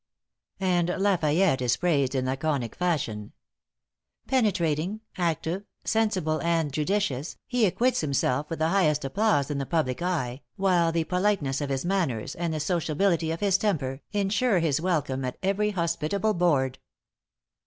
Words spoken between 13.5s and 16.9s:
temper, insure his welcome at every hospitable board."